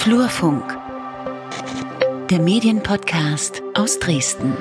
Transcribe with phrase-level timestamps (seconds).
[0.00, 0.78] Flurfunk,
[2.30, 4.56] der Medienpodcast aus Dresden.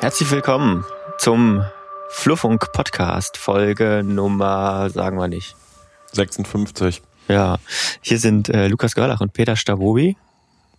[0.00, 0.84] Herzlich willkommen
[1.16, 1.64] zum
[2.10, 5.56] Flurfunk Podcast, Folge Nummer, sagen wir nicht.
[6.12, 7.00] 56.
[7.28, 7.56] Ja,
[8.02, 10.18] hier sind äh, Lukas Görlach und Peter Stavobi.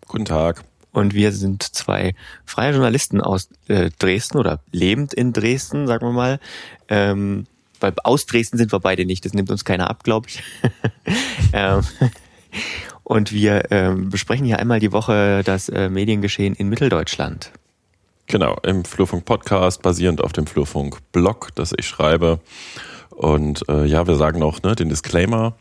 [0.07, 0.63] Guten Tag.
[0.91, 2.13] Und wir sind zwei
[2.45, 6.39] freie Journalisten aus äh, Dresden oder lebend in Dresden, sagen wir mal.
[6.89, 7.47] Ähm,
[7.81, 10.43] weil aus Dresden sind wir beide nicht, das nimmt uns keiner ab, glaube ich.
[11.53, 11.81] ähm,
[13.03, 17.51] und wir ähm, besprechen hier einmal die Woche das äh, Mediengeschehen in Mitteldeutschland.
[18.25, 22.39] Genau, im Flurfunk Podcast, basierend auf dem Flurfunk Blog, das ich schreibe.
[23.11, 25.55] Und äh, ja, wir sagen auch ne, den Disclaimer.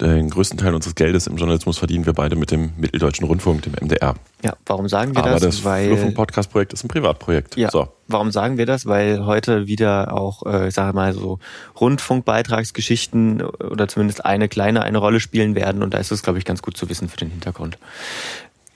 [0.00, 3.72] Den größten Teil unseres Geldes im Journalismus verdienen wir beide mit dem Mitteldeutschen Rundfunk, dem
[3.72, 4.14] MDR.
[4.44, 5.40] Ja, warum sagen wir Aber das?
[5.40, 7.56] das Weil Flurfunk-Podcast-Projekt ist ein Privatprojekt.
[7.56, 7.70] Ja.
[7.70, 7.88] So.
[8.06, 8.86] Warum sagen wir das?
[8.86, 11.38] Weil heute wieder auch, äh, ich sage mal so,
[11.80, 16.44] Rundfunkbeitragsgeschichten oder zumindest eine kleine eine Rolle spielen werden und da ist es, glaube ich,
[16.44, 17.78] ganz gut zu wissen für den Hintergrund.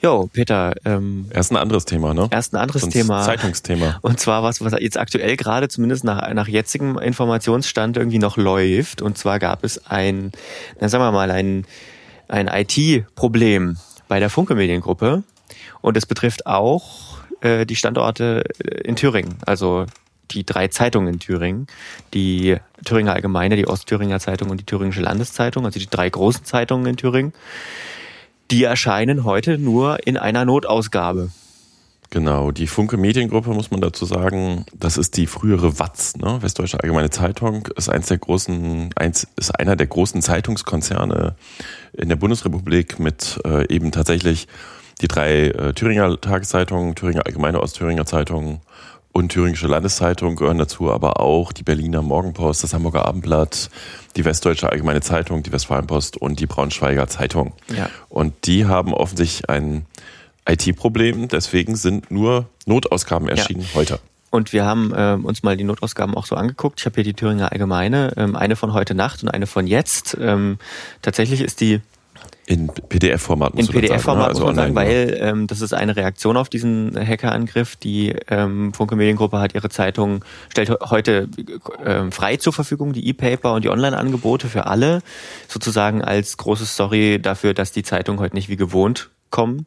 [0.02, 2.26] Jo, Peter, ähm, Erst ein anderes Thema, ne?
[2.32, 3.22] erst ein anderes Sonst Thema.
[3.22, 3.98] Zeitungsthema.
[4.02, 9.00] Und zwar was, was jetzt aktuell gerade zumindest nach, nach jetzigem Informationsstand irgendwie noch läuft.
[9.00, 10.32] Und zwar gab es ein,
[10.80, 11.66] dann sagen wir mal, ein,
[12.26, 13.76] ein IT-Problem
[14.08, 15.22] bei der Funke Mediengruppe.
[15.82, 19.36] Und es betrifft auch äh, die Standorte äh, in Thüringen.
[19.46, 19.86] Also
[20.32, 21.68] die drei Zeitungen in Thüringen.
[22.12, 25.64] Die Thüringer Allgemeine, die Ostthüringer Zeitung und die Thüringische Landeszeitung.
[25.64, 27.32] Also die drei großen Zeitungen in Thüringen.
[28.52, 31.30] Die erscheinen heute nur in einer Notausgabe.
[32.10, 36.36] Genau, die Funke Mediengruppe muss man dazu sagen, das ist die frühere WAZ, ne?
[36.42, 41.34] Westdeutsche Allgemeine Zeitung, ist eins der großen, eins, ist einer der großen Zeitungskonzerne
[41.94, 44.48] in der Bundesrepublik mit äh, eben tatsächlich
[45.00, 48.60] die drei äh, Thüringer Tageszeitungen, Thüringer Allgemeine Ostthüringer Zeitung
[49.12, 53.70] und Thüringische Landeszeitung gehören dazu, aber auch die Berliner Morgenpost, das Hamburger Abendblatt,
[54.16, 57.52] die Westdeutsche Allgemeine Zeitung, die Westfalenpost und die Braunschweiger Zeitung.
[57.76, 57.90] Ja.
[58.08, 59.86] Und die haben offensichtlich ein
[60.48, 64.00] IT-Problem, deswegen sind nur Notausgaben erschienen heute.
[64.30, 66.80] Und wir haben ähm, uns mal die Notausgaben auch so angeguckt.
[66.80, 70.16] Ich habe hier die Thüringer Allgemeine, ähm, eine von heute Nacht und eine von jetzt.
[70.18, 70.58] Ähm,
[71.02, 71.82] tatsächlich ist die
[72.44, 74.44] In PDF-Format in du das PDF-Format, sagen, muss ne?
[74.46, 77.76] man sagen, weil ähm, das ist eine Reaktion auf diesen Hackerangriff.
[77.76, 81.28] Die ähm, Funke Mediengruppe hat ihre Zeitung, stellt he- heute
[81.84, 85.02] ähm, frei zur Verfügung, die E-Paper und die Online-Angebote für alle,
[85.48, 89.66] sozusagen als große Story dafür, dass die Zeitungen heute nicht wie gewohnt kommen.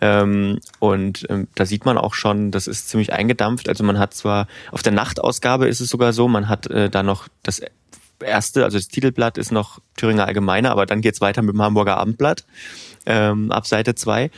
[0.00, 3.68] Ähm, und ähm, da sieht man auch schon, das ist ziemlich eingedampft.
[3.68, 7.02] Also man hat zwar, auf der Nachtausgabe ist es sogar so, man hat äh, da
[7.02, 7.62] noch das
[8.20, 11.96] erste, also das Titelblatt ist noch Thüringer Allgemeine, aber dann geht's weiter mit dem Hamburger
[11.96, 12.44] Abendblatt
[13.06, 14.30] ähm, ab Seite 2.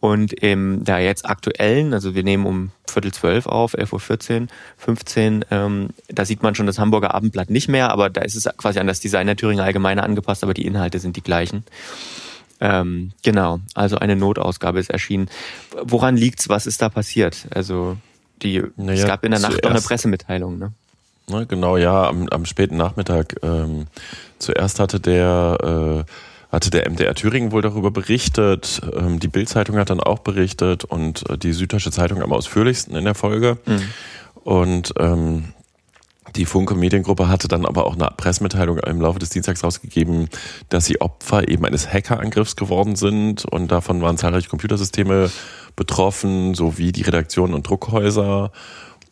[0.00, 5.44] Und im da jetzt aktuellen, also wir nehmen um Viertel zwölf auf, 11.14 Uhr, 15,
[5.50, 8.80] ähm, da sieht man schon das Hamburger Abendblatt nicht mehr, aber da ist es quasi
[8.80, 11.64] an das Design der Thüringer Allgemeine angepasst, aber die Inhalte sind die gleichen.
[12.60, 15.28] Ähm, genau, also eine Notausgabe ist erschienen.
[15.82, 16.48] Woran liegt's?
[16.48, 17.46] Was ist da passiert?
[17.50, 17.96] Also
[18.42, 20.72] die, es Naja, gab in der Nacht noch eine Pressemitteilung, ne?
[21.28, 23.36] Ne, genau, ja, am, am späten Nachmittag.
[23.42, 23.86] Ähm,
[24.38, 29.90] zuerst hatte der, äh, hatte der MDR Thüringen wohl darüber berichtet, ähm, die Bild-Zeitung hat
[29.90, 33.58] dann auch berichtet und äh, die Süddeutsche Zeitung am ausführlichsten in der Folge.
[34.44, 35.52] Und ähm,
[36.36, 40.28] die Funke Mediengruppe hatte dann aber auch eine Pressemitteilung im Laufe des Dienstags rausgegeben,
[40.70, 45.30] dass sie Opfer eben eines Hackerangriffs geworden sind und davon waren zahlreiche Computersysteme
[45.76, 48.50] betroffen, sowie die Redaktionen und Druckhäuser.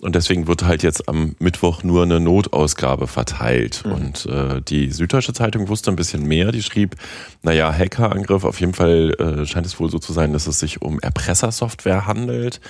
[0.01, 3.85] Und deswegen wird halt jetzt am Mittwoch nur eine Notausgabe verteilt.
[3.85, 6.53] Und äh, die Süddeutsche Zeitung wusste ein bisschen mehr.
[6.53, 6.97] Die schrieb,
[7.43, 10.81] naja, Hackerangriff, auf jeden Fall äh, scheint es wohl so zu sein, dass es sich
[10.81, 12.61] um Erpressersoftware handelt.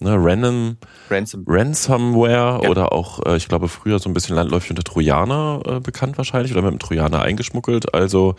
[0.00, 0.76] Ne, Random,
[1.08, 1.44] Ransom.
[1.46, 2.68] Ransomware Ja.
[2.68, 6.52] oder auch, äh, ich glaube, früher so ein bisschen landläufig unter Trojaner äh, bekannt wahrscheinlich
[6.52, 7.94] oder mit dem Trojaner eingeschmuggelt.
[7.94, 8.34] Also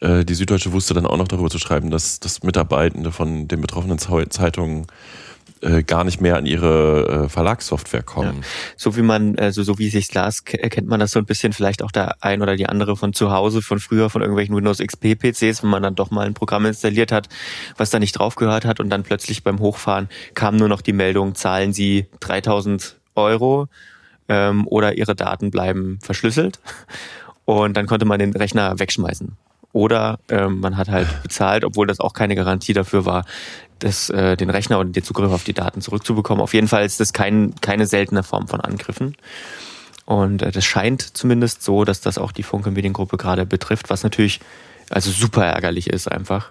[0.00, 3.60] äh, die Süddeutsche wusste dann auch noch darüber zu schreiben, dass, dass Mitarbeitende von den
[3.60, 4.86] betroffenen Zeitungen
[5.62, 8.44] äh, gar nicht mehr an ihre äh, Verlagssoftware kommen.
[8.76, 11.52] So wie man, also so wie sich's las, ke- kennt man das so ein bisschen
[11.52, 14.78] vielleicht auch der ein oder die andere von zu Hause, von früher, von irgendwelchen Windows
[14.78, 17.28] XP PCs, wenn man dann doch mal ein Programm installiert hat,
[17.76, 20.92] was da nicht drauf gehört hat und dann plötzlich beim Hochfahren kam nur noch die
[20.92, 23.68] Meldung, zahlen Sie 3000 Euro
[24.28, 26.60] ähm, oder Ihre Daten bleiben verschlüsselt
[27.44, 29.36] und dann konnte man den Rechner wegschmeißen.
[29.72, 33.24] Oder ähm, man hat halt bezahlt, obwohl das auch keine Garantie dafür war,
[33.78, 36.42] das, äh, den Rechner und den Zugriff auf die Daten zurückzubekommen.
[36.42, 39.16] Auf jeden Fall ist das kein, keine seltene Form von Angriffen.
[40.04, 44.02] Und äh, das scheint zumindest so, dass das auch die Funke Mediengruppe gerade betrifft, was
[44.02, 44.40] natürlich
[44.90, 46.50] also super ärgerlich ist einfach.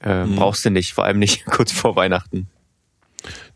[0.00, 2.48] Äh, Brauchst du nicht, vor allem nicht kurz vor Weihnachten.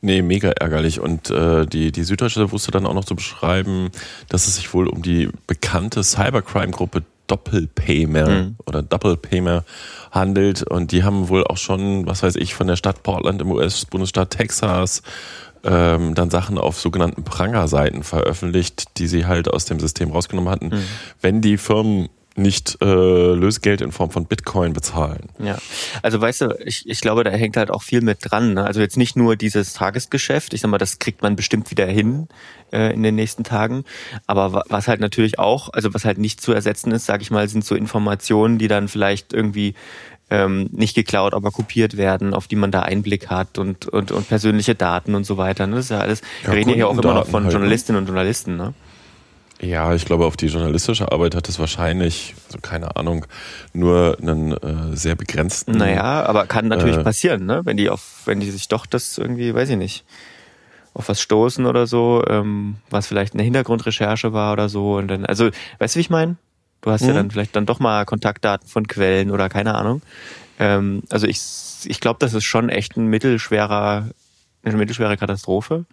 [0.01, 1.01] Nee, mega ärgerlich.
[1.01, 3.91] Und äh, die, die Süddeutsche wusste dann auch noch zu beschreiben,
[4.29, 8.57] dass es sich wohl um die bekannte Cybercrime-Gruppe Doppelpaymer mhm.
[8.67, 9.65] oder Doppelpaymer
[10.11, 10.63] handelt.
[10.63, 14.31] Und die haben wohl auch schon, was weiß ich, von der Stadt Portland im US-Bundesstaat
[14.31, 15.03] Texas
[15.65, 20.69] ähm, dann Sachen auf sogenannten Pranger-Seiten veröffentlicht, die sie halt aus dem System rausgenommen hatten.
[20.69, 20.85] Mhm.
[21.21, 25.31] Wenn die Firmen nicht äh, Lösegeld in Form von Bitcoin bezahlen.
[25.39, 25.57] Ja,
[26.03, 28.55] also weißt du, ich, ich glaube, da hängt halt auch viel mit dran.
[28.55, 28.65] Ne?
[28.65, 32.29] Also jetzt nicht nur dieses Tagesgeschäft, ich sag mal, das kriegt man bestimmt wieder hin
[32.73, 33.85] äh, in den nächsten Tagen.
[34.27, 37.49] Aber was halt natürlich auch, also was halt nicht zu ersetzen ist, sage ich mal,
[37.49, 39.75] sind so Informationen, die dann vielleicht irgendwie
[40.31, 44.29] ähm, nicht geklaut, aber kopiert werden, auf die man da Einblick hat und, und, und
[44.29, 45.67] persönliche Daten und so weiter.
[45.67, 45.77] Ne?
[45.77, 47.51] Das ist ja alles, ja, wir reden ja auch immer noch von halt, ne?
[47.53, 48.75] Journalistinnen und Journalisten, ne?
[49.61, 53.25] Ja, ich glaube, auf die journalistische Arbeit hat es wahrscheinlich, also keine Ahnung,
[53.73, 55.79] nur einen äh, sehr begrenzten.
[55.79, 57.63] Naja, aber kann natürlich äh, passieren, ne?
[57.65, 60.05] Wenn die auf, wenn die sich doch das irgendwie, weiß ich nicht,
[60.97, 64.97] auf was stoßen oder so, ähm, was vielleicht eine Hintergrundrecherche war oder so.
[64.97, 66.37] Und dann, also, weißt du, wie ich meine?
[66.81, 67.09] Du hast mhm.
[67.09, 70.01] ja dann vielleicht dann doch mal Kontaktdaten von Quellen oder keine Ahnung.
[70.59, 71.41] Ähm, also ich,
[71.85, 74.09] ich glaube, das ist schon echt ein mittelschwerer,
[74.65, 75.85] eine mittelschwere Katastrophe.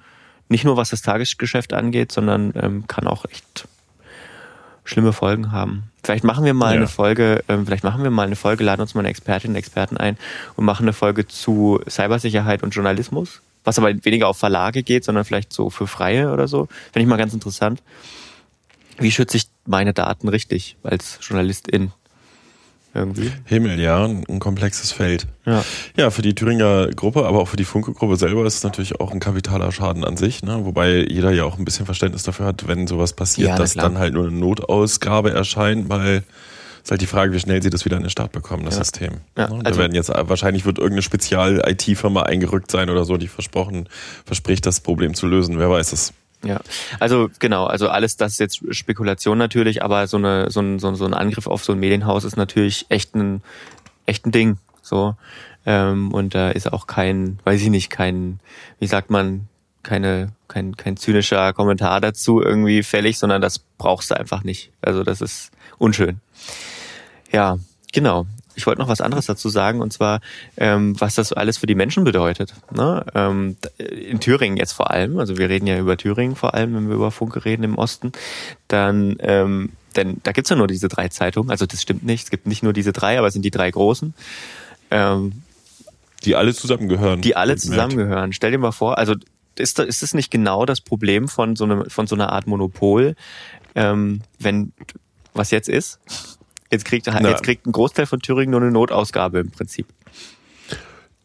[0.48, 3.68] Nicht nur was das Tagesgeschäft angeht, sondern ähm, kann auch echt
[4.86, 5.84] schlimme Folgen haben.
[6.04, 6.78] Vielleicht machen wir mal ja.
[6.78, 9.98] eine Folge, ähm, vielleicht machen wir mal eine Folge, laden uns mal eine Expertin, Experten
[9.98, 10.18] ein
[10.56, 15.26] und machen eine Folge zu Cybersicherheit und Journalismus, was aber weniger auf Verlage geht, sondern
[15.26, 16.68] vielleicht so für Freie oder so.
[16.92, 17.82] Finde ich mal ganz interessant.
[18.98, 21.92] Wie schütze ich meine Daten richtig als Journalistin?
[22.94, 23.32] irgendwie.
[23.46, 25.28] Himmel, ja, ein komplexes Feld.
[25.46, 25.64] Ja.
[25.98, 29.12] ja, für die Thüringer Gruppe, aber auch für die Funke-Gruppe selber ist es natürlich auch
[29.12, 30.60] ein kapitaler Schaden an sich, ne?
[30.64, 33.98] wobei jeder ja auch ein bisschen Verständnis dafür hat, wenn sowas passiert, ja, dass dann
[33.98, 36.24] halt nur eine Notausgabe erscheint, weil
[36.84, 38.84] ist halt die Frage, wie schnell sie das wieder in den Start bekommen, das ja.
[38.84, 39.22] System.
[39.38, 39.62] Ja, ne?
[39.64, 43.88] also da werden jetzt wahrscheinlich wird irgendeine Spezial-IT-Firma eingerückt sein oder so, die versprochen,
[44.26, 45.60] verspricht, das Problem zu lösen.
[45.60, 46.14] Wer weiß es.
[46.44, 46.60] Ja,
[47.00, 50.94] also genau, also alles das ist jetzt Spekulation natürlich, aber so, eine, so, ein, so,
[50.94, 53.42] so ein Angriff auf so ein Medienhaus ist natürlich echt ein,
[54.06, 54.58] echt ein Ding.
[54.82, 55.16] So.
[55.66, 58.42] Ähm, und da ist auch kein, weiß ich nicht, kein,
[58.80, 59.48] wie sagt man,
[59.84, 64.72] keine, kein, kein zynischer Kommentar dazu irgendwie fällig, sondern das brauchst du einfach nicht.
[64.82, 66.20] Also das ist unschön.
[67.34, 67.58] Ja,
[67.92, 70.22] genau ich wollte noch was anderes dazu sagen, und zwar,
[70.58, 72.54] ähm, was das alles für die Menschen bedeutet.
[72.72, 73.06] Ne?
[73.16, 76.88] Ähm, in Thüringen jetzt vor allem, also wir reden ja über Thüringen vor allem, wenn
[76.88, 78.12] wir über Funke reden im Osten,
[78.68, 82.30] dann, ähm, denn da gibt's ja nur diese drei Zeitungen, also das stimmt nicht, es
[82.32, 84.14] gibt nicht nur diese drei, aber es sind die drei großen.
[84.92, 85.44] Ähm,
[86.26, 87.22] die alle zusammengehören.
[87.22, 88.32] Die alle zusammengehören.
[88.32, 89.16] Stell dir mal vor, also
[89.56, 93.16] ist, ist das nicht genau das Problem von so, einem, von so einer Art Monopol,
[93.76, 94.72] ähm, wenn
[95.34, 96.00] was jetzt ist?
[96.74, 97.30] Jetzt kriegt, Na.
[97.30, 99.86] jetzt kriegt ein Großteil von Thüringen nur eine Notausgabe im Prinzip.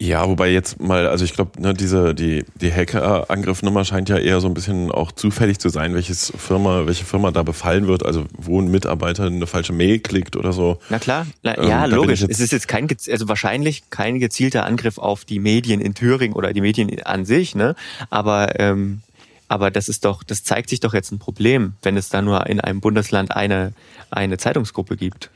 [0.01, 4.41] Ja, wobei jetzt mal, also ich glaube, ne, diese die die Hacker-Angriffnummer scheint ja eher
[4.41, 8.07] so ein bisschen auch zufällig zu sein, welches Firma, welche Firma da befallen wird.
[8.07, 10.79] Also wo ein Mitarbeiter eine falsche Mail klickt oder so.
[10.89, 12.23] Na klar, Na, ähm, ja logisch.
[12.23, 16.53] Es ist jetzt kein, also wahrscheinlich kein gezielter Angriff auf die Medien in Thüringen oder
[16.53, 17.75] die Medien an sich, ne?
[18.09, 19.01] Aber ähm,
[19.49, 22.47] aber das ist doch, das zeigt sich doch jetzt ein Problem, wenn es da nur
[22.47, 23.73] in einem Bundesland eine,
[24.11, 25.31] eine Zeitungsgruppe gibt.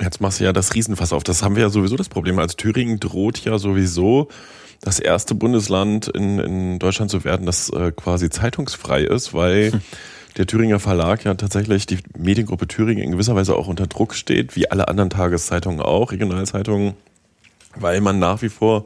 [0.00, 1.24] Jetzt machst du ja das Riesenfass auf.
[1.24, 2.38] Das haben wir ja sowieso das Problem.
[2.38, 4.28] Als Thüringen droht ja sowieso
[4.82, 9.80] das erste Bundesland in, in Deutschland zu werden, das äh, quasi zeitungsfrei ist, weil hm.
[10.36, 14.54] der Thüringer Verlag ja tatsächlich die Mediengruppe Thüringen in gewisser Weise auch unter Druck steht,
[14.54, 16.94] wie alle anderen Tageszeitungen auch, Regionalzeitungen,
[17.74, 18.84] weil man nach wie vor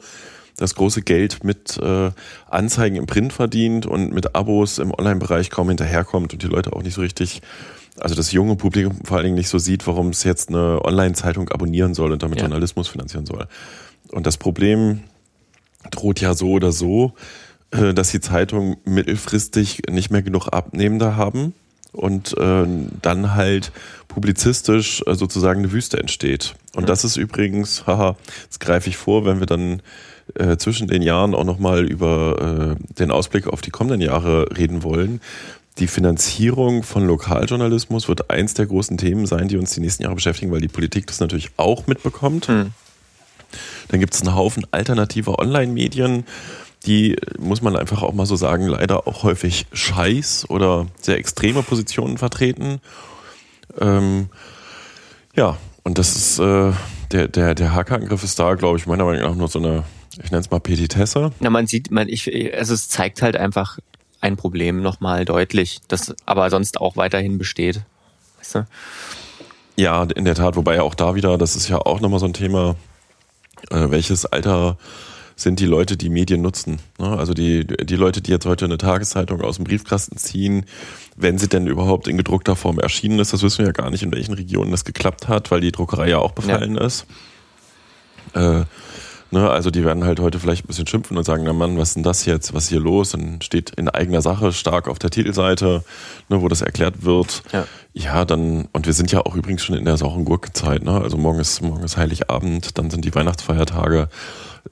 [0.60, 2.10] das große Geld mit äh,
[2.48, 6.82] Anzeigen im Print verdient und mit Abos im Online-Bereich kaum hinterherkommt und die Leute auch
[6.82, 7.40] nicht so richtig,
[7.98, 11.48] also das junge Publikum vor allen Dingen nicht so sieht, warum es jetzt eine Online-Zeitung
[11.48, 12.44] abonnieren soll und damit ja.
[12.44, 13.48] Journalismus finanzieren soll.
[14.12, 15.00] Und das Problem
[15.90, 17.14] droht ja so oder so,
[17.70, 21.54] äh, dass die Zeitungen mittelfristig nicht mehr genug Abnehmende haben
[21.92, 22.66] und äh,
[23.00, 23.72] dann halt
[24.08, 26.54] publizistisch äh, sozusagen eine Wüste entsteht.
[26.74, 29.82] Und das ist übrigens, haha, jetzt greife ich vor, wenn wir dann
[30.34, 34.82] äh, zwischen den Jahren auch nochmal über äh, den Ausblick auf die kommenden Jahre reden
[34.82, 35.20] wollen.
[35.78, 40.16] Die Finanzierung von Lokaljournalismus wird eins der großen Themen sein, die uns die nächsten Jahre
[40.16, 42.48] beschäftigen, weil die Politik das natürlich auch mitbekommt.
[42.48, 42.72] Hm.
[43.88, 46.24] Dann gibt es einen Haufen alternativer Online-Medien,
[46.86, 51.62] die, muss man einfach auch mal so sagen, leider auch häufig Scheiß oder sehr extreme
[51.62, 52.80] Positionen vertreten.
[53.78, 54.28] Ähm,
[55.34, 56.72] ja, und das ist äh,
[57.12, 59.84] der, der, der Hackerangriff ist da, glaube ich, meiner Meinung nach nur so eine
[60.22, 61.32] ich nenne es mal Petitesse.
[61.40, 63.78] Na, man sieht, man, ich, also es zeigt halt einfach
[64.20, 67.82] ein Problem nochmal deutlich, das aber sonst auch weiterhin besteht.
[68.38, 68.66] Weißt du?
[69.76, 72.34] Ja, in der Tat, wobei auch da wieder, das ist ja auch nochmal so ein
[72.34, 72.76] Thema,
[73.70, 74.76] äh, welches Alter
[75.36, 76.80] sind die Leute, die Medien nutzen.
[76.98, 77.16] Ne?
[77.16, 80.66] Also die, die Leute, die jetzt heute eine Tageszeitung aus dem Briefkasten ziehen,
[81.16, 83.32] wenn sie denn überhaupt in gedruckter Form erschienen ist.
[83.32, 86.10] Das wissen wir ja gar nicht, in welchen Regionen das geklappt hat, weil die Druckerei
[86.10, 86.84] ja auch befallen ja.
[86.84, 87.06] ist.
[88.34, 88.64] Äh,
[89.32, 91.90] Ne, also die werden halt heute vielleicht ein bisschen schimpfen und sagen, na Mann, was
[91.90, 93.14] ist denn das jetzt, was ist hier los?
[93.14, 95.84] Und steht in eigener Sache stark auf der Titelseite,
[96.28, 97.44] ne, wo das erklärt wird.
[97.52, 97.64] Ja.
[97.92, 101.00] ja, dann, und wir sind ja auch übrigens schon in der sauren Gurkezeit, ne?
[101.00, 104.08] Also morgen ist, morgen ist Heiligabend, dann sind die Weihnachtsfeiertage.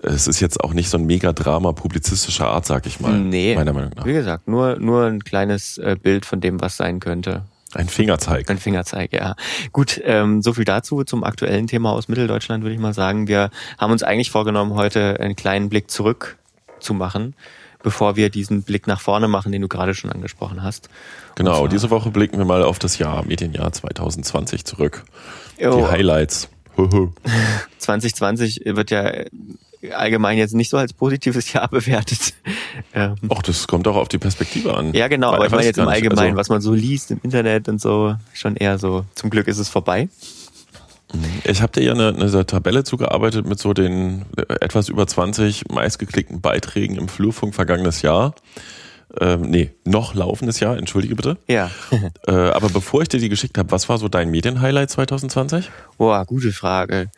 [0.03, 3.17] Es ist jetzt auch nicht so ein Megadrama publizistischer Art, sag ich mal.
[3.17, 4.05] Nee, meiner Meinung nach.
[4.05, 7.43] Wie gesagt, nur, nur ein kleines äh, Bild von dem, was sein könnte.
[7.75, 8.51] Ein Fingerzeig.
[8.51, 9.37] Ein Fingerzeig, ja.
[9.73, 13.29] Gut, ähm, so viel dazu zum aktuellen Thema aus Mitteldeutschland, würde ich mal sagen.
[13.29, 16.39] Wir haben uns eigentlich vorgenommen, heute einen kleinen Blick zurück
[16.81, 17.35] zu machen,
[17.83, 20.89] bevor wir diesen Blick nach vorne machen, den du gerade schon angesprochen hast.
[21.35, 25.05] Genau, zwar, diese Woche blicken wir mal auf das Jahr, Medienjahr 2020 zurück.
[25.59, 25.77] Jo.
[25.77, 26.49] Die Highlights.
[27.79, 29.11] 2020 wird ja
[29.93, 32.35] allgemein jetzt nicht so als positives Jahr bewertet.
[32.95, 34.93] Ähm, Ach, das kommt auch auf die Perspektive an.
[34.95, 37.69] Ja, genau, aber ich meine jetzt im Allgemeinen, also, was man so liest im Internet
[37.69, 40.09] und so, schon eher so, zum Glück ist es vorbei.
[41.13, 41.25] Mhm.
[41.45, 45.69] Ich habe dir ja eine, eine Tabelle zugearbeitet mit so den äh, etwas über 20
[45.69, 48.35] meistgeklickten Beiträgen im Flurfunk vergangenes Jahr.
[49.21, 51.39] Ähm, nee, noch laufendes Jahr, entschuldige bitte.
[51.47, 51.71] Ja.
[52.27, 55.71] äh, aber bevor ich dir die geschickt habe, was war so dein Medienhighlight 2020?
[55.97, 57.11] Boah, gute Frage.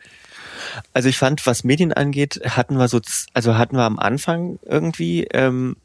[0.93, 2.99] Also ich fand, was Medien angeht, hatten wir so,
[3.33, 5.75] also hatten wir am Anfang irgendwie ähm,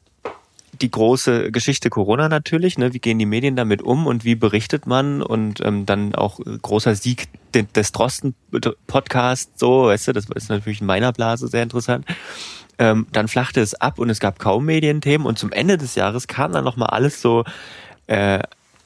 [0.81, 2.79] die große Geschichte Corona natürlich.
[2.79, 2.93] Ne?
[2.93, 5.23] Wie gehen die Medien damit um und wie berichtet man?
[5.23, 10.87] Und ähm, dann auch großer Sieg des Drosten-Podcasts, so, weißt du, das ist natürlich in
[10.87, 12.05] meiner Blase sehr interessant.
[12.79, 16.27] Ähm, dann flachte es ab und es gab kaum Medienthemen und zum Ende des Jahres
[16.27, 17.45] kam dann nochmal alles so
[18.07, 18.41] äh,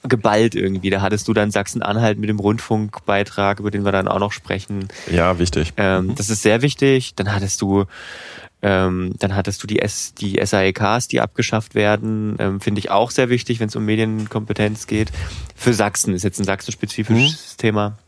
[0.05, 0.91] geballt irgendwie.
[0.91, 4.89] Da hattest du dann Sachsen-Anhalt mit dem Rundfunkbeitrag, über den wir dann auch noch sprechen.
[5.11, 5.73] Ja, wichtig.
[5.77, 7.15] Ähm, das ist sehr wichtig.
[7.17, 7.85] Dann hattest du
[8.63, 13.11] ähm, dann hattest du die, S, die SAEKs, die abgeschafft werden, ähm, finde ich auch
[13.11, 15.11] sehr wichtig, wenn es um Medienkompetenz geht.
[15.57, 17.57] Für Sachsen ist jetzt ein sachsenspezifisches mhm.
[17.57, 17.99] Thema.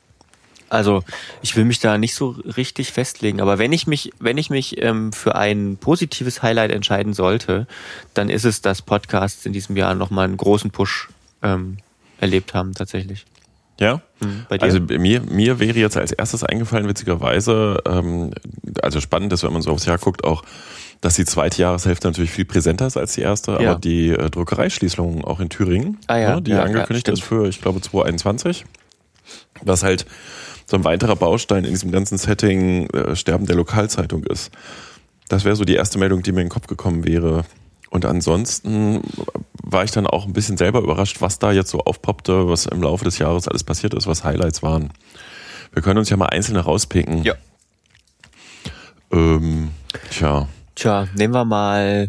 [0.72, 1.04] Also
[1.42, 4.82] ich will mich da nicht so richtig festlegen, aber wenn ich mich, wenn ich mich
[4.82, 7.66] ähm, für ein positives Highlight entscheiden sollte,
[8.14, 11.10] dann ist es, dass Podcasts in diesem Jahr nochmal einen großen Push
[11.42, 11.76] ähm,
[12.20, 13.26] erlebt haben tatsächlich.
[13.78, 14.46] Ja, mhm.
[14.48, 18.30] also mir, mir wäre jetzt als erstes eingefallen, witzigerweise, ähm,
[18.80, 20.42] also spannend ist, wenn man so aufs Jahr guckt, auch,
[21.02, 23.72] dass die zweite Jahreshälfte natürlich viel präsenter ist als die erste, ja.
[23.72, 26.34] aber die äh, Druckereischließung auch in Thüringen, ah, ja.
[26.36, 28.64] ne, die ja, angekündigt ist für, ich glaube, 2021,
[29.64, 30.06] was halt
[30.66, 34.50] so ein weiterer Baustein in diesem ganzen Setting äh, Sterben der Lokalzeitung ist.
[35.28, 37.44] Das wäre so die erste Meldung, die mir in den Kopf gekommen wäre.
[37.90, 39.02] Und ansonsten
[39.62, 42.82] war ich dann auch ein bisschen selber überrascht, was da jetzt so aufpoppte, was im
[42.82, 44.92] Laufe des Jahres alles passiert ist, was Highlights waren.
[45.72, 47.22] Wir können uns ja mal einzelne rauspicken.
[47.22, 47.34] Ja.
[49.12, 49.70] Ähm,
[50.10, 50.48] tja.
[50.74, 52.08] Tja, nehmen wir mal.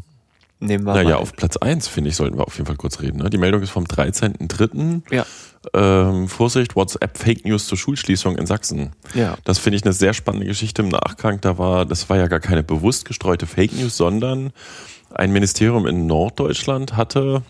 [0.59, 1.15] Nehmen wir naja, mal.
[1.15, 3.17] auf Platz 1, finde ich, sollten wir auf jeden Fall kurz reden.
[3.17, 3.29] Ne?
[3.29, 5.01] Die Meldung ist vom 13.03.
[5.13, 5.25] Ja.
[5.73, 8.91] Ähm, Vorsicht, WhatsApp Fake News zur Schulschließung in Sachsen.
[9.13, 9.37] Ja.
[9.43, 11.39] Das finde ich eine sehr spannende Geschichte im Nachgang.
[11.41, 14.51] Da war, das war ja gar keine bewusst gestreute Fake News, sondern
[15.13, 17.43] ein Ministerium in Norddeutschland hatte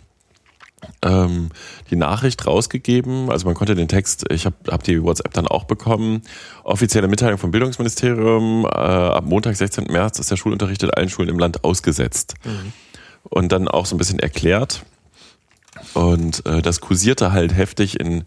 [1.01, 1.49] ähm,
[1.89, 5.65] die Nachricht rausgegeben, also man konnte den Text, ich habe hab die WhatsApp dann auch
[5.65, 6.21] bekommen,
[6.63, 9.85] offizielle Mitteilung vom Bildungsministerium, äh, ab Montag, 16.
[9.85, 12.35] März ist der Schulunterricht in allen Schulen im Land ausgesetzt.
[12.43, 12.73] Mhm.
[13.29, 14.83] Und dann auch so ein bisschen erklärt.
[15.93, 18.23] Und äh, das kursierte halt heftig in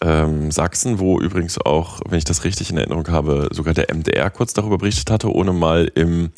[0.00, 4.30] ähm, Sachsen, wo übrigens auch, wenn ich das richtig in Erinnerung habe, sogar der MDR
[4.30, 6.30] kurz darüber berichtet hatte, ohne mal im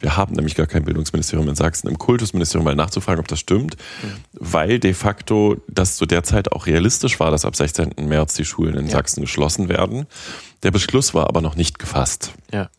[0.00, 3.76] wir haben nämlich gar kein Bildungsministerium in Sachsen, im Kultusministerium mal nachzufragen, ob das stimmt,
[4.02, 4.16] mhm.
[4.32, 7.94] weil de facto das zu der Zeit auch realistisch war, dass ab 16.
[8.02, 8.92] März die Schulen in ja.
[8.92, 10.06] Sachsen geschlossen werden.
[10.62, 12.32] Der Beschluss war aber noch nicht gefasst.
[12.52, 12.70] Ja.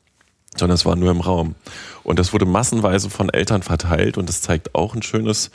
[0.56, 1.56] Sondern es war nur im Raum.
[2.04, 5.52] Und das wurde massenweise von Eltern verteilt und das zeigt auch ein schönes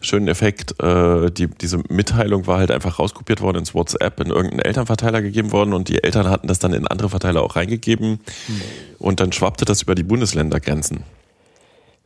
[0.00, 0.82] schönen Effekt.
[0.82, 5.52] Äh, die, diese Mitteilung war halt einfach rauskopiert worden ins WhatsApp, in irgendeinen Elternverteiler gegeben
[5.52, 8.20] worden und die Eltern hatten das dann in andere Verteiler auch reingegeben.
[8.48, 8.62] Mhm.
[8.98, 11.04] Und dann schwappte das über die Bundesländergrenzen.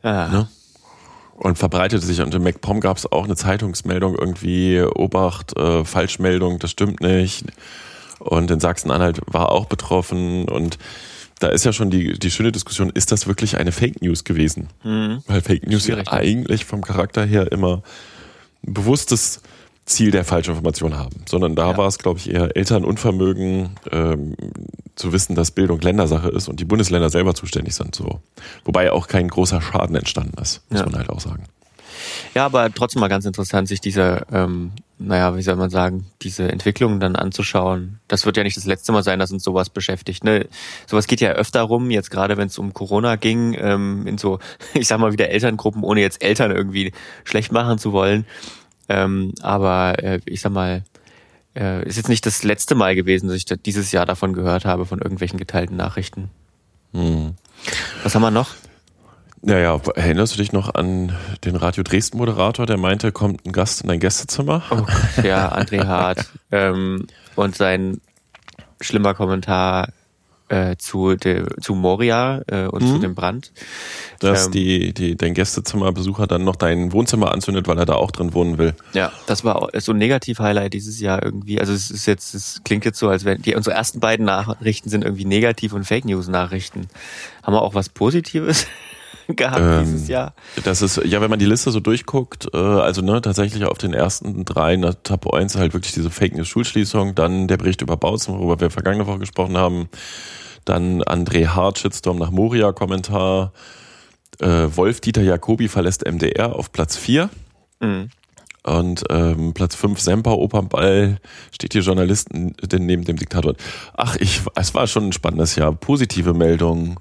[0.01, 0.27] Ah.
[0.27, 0.47] Ne?
[1.35, 2.21] Und verbreitete sich.
[2.21, 7.45] Und in MacPom gab es auch eine Zeitungsmeldung irgendwie, Obacht, äh, Falschmeldung, das stimmt nicht.
[8.19, 10.77] Und in Sachsen-Anhalt war auch betroffen und
[11.39, 14.67] da ist ja schon die, die schöne Diskussion, ist das wirklich eine Fake News gewesen?
[14.83, 15.23] Mhm.
[15.25, 17.81] Weil Fake News ja eigentlich vom Charakter her immer
[18.65, 19.41] ein bewusstes
[19.85, 21.77] Ziel der Falschinformation haben, sondern da ja.
[21.77, 24.35] war es, glaube ich, eher Elternunvermögen ähm,
[24.95, 27.95] zu wissen, dass Bildung Ländersache ist und die Bundesländer selber zuständig sind.
[27.95, 28.21] So,
[28.65, 30.85] wobei auch kein großer Schaden entstanden ist, muss ja.
[30.85, 31.45] man halt auch sagen.
[32.35, 36.51] Ja, aber trotzdem mal ganz interessant, sich diese, ähm, naja, wie soll man sagen, diese
[36.51, 37.99] Entwicklungen dann anzuschauen.
[38.09, 40.25] Das wird ja nicht das letzte Mal sein, dass uns sowas beschäftigt.
[40.25, 40.47] Ne?
[40.87, 44.39] Sowas geht ja öfter rum, jetzt gerade wenn es um Corona ging, ähm, in so,
[44.73, 46.91] ich sag mal wieder Elterngruppen, ohne jetzt Eltern irgendwie
[47.23, 48.25] schlecht machen zu wollen.
[48.89, 50.83] Ähm, aber äh, ich sag mal,
[51.55, 54.65] äh, ist jetzt nicht das letzte Mal gewesen, dass ich da dieses Jahr davon gehört
[54.65, 56.29] habe, von irgendwelchen geteilten Nachrichten.
[56.93, 57.35] Hm.
[58.03, 58.49] Was haben wir noch?
[59.41, 61.13] Naja, erinnerst du dich noch an
[61.45, 64.63] den Radio Dresden Moderator, der meinte, kommt ein Gast in dein Gästezimmer?
[64.69, 66.29] Oh Gott, ja, André Hart.
[66.51, 68.01] ähm, und sein
[68.81, 69.89] schlimmer Kommentar
[70.49, 73.01] äh, zu, de, zu Moria äh, und zu Mhm.
[73.01, 73.51] dem Brand.
[74.19, 74.51] Dass Ähm.
[74.51, 78.57] die, die, dein Gästezimmerbesucher dann noch dein Wohnzimmer anzündet, weil er da auch drin wohnen
[78.57, 78.73] will.
[78.93, 81.59] Ja, das war auch so ein Negativ-Highlight dieses Jahr irgendwie.
[81.59, 84.89] Also es ist jetzt, es klingt jetzt so, als wenn die unsere ersten beiden Nachrichten
[84.89, 86.87] sind irgendwie Negativ- und Fake News-Nachrichten.
[87.43, 88.65] Haben wir auch was Positives
[89.35, 90.33] gehabt Ähm, dieses Jahr?
[90.63, 93.93] Das ist, ja, wenn man die Liste so durchguckt, äh, also ne, tatsächlich auf den
[93.93, 97.97] ersten drei, na, Top 1 halt wirklich diese Fake News Schulschließung, dann der Bericht über
[97.97, 99.89] Bautzen, worüber wir vergangene Woche gesprochen haben,
[100.65, 103.53] dann André Hart, Shitstorm nach Moria, Kommentar,
[104.39, 107.29] äh, Wolf-Dieter Jacobi verlässt MDR auf Platz 4
[107.81, 108.09] Mhm.
[108.63, 111.19] und ähm, Platz 5 Semper Opernball
[111.51, 113.55] steht hier Journalisten denn neben dem Diktator.
[113.95, 115.71] Ach, ich, es war schon ein spannendes Jahr.
[115.73, 116.97] Positive Meldungen.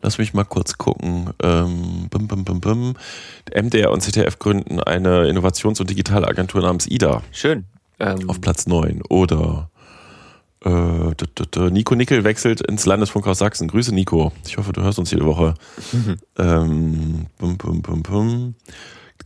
[0.00, 1.30] Lass mich mal kurz gucken.
[1.42, 2.94] Ähm, bim, bim, bim, bim.
[3.54, 7.64] MDR und ZDF gründen eine Innovations- und Digitalagentur namens IDA Schön.
[7.98, 9.02] Ähm, auf Platz 9.
[9.08, 9.70] Oder
[10.64, 13.66] äh, d- d- d- Nico Nickel wechselt ins Landesfunkhaus Sachsen.
[13.68, 14.32] Grüße Nico.
[14.46, 15.54] Ich hoffe, du hörst uns jede Woche.
[16.38, 18.54] ähm, bum, bum, bum, bum.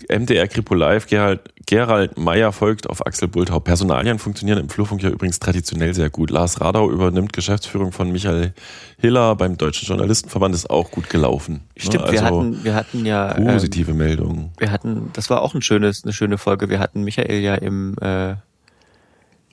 [0.09, 3.61] MDR Kripo Live, Gerald, Gerald Meyer folgt auf Axel Bulthau.
[3.61, 6.31] Personalien funktionieren im Flurfunk ja übrigens traditionell sehr gut.
[6.31, 8.53] Lars Radau übernimmt Geschäftsführung von Michael
[8.99, 11.61] Hiller beim Deutschen Journalistenverband, ist auch gut gelaufen.
[11.77, 12.13] Stimmt, Ne?
[12.13, 14.51] wir Also hatten, wir hatten ja, ähm, positive Meldungen.
[14.59, 16.69] wir hatten, das war auch ein schönes, eine schöne Folge.
[16.69, 18.35] Wir hatten Michael ja im, äh,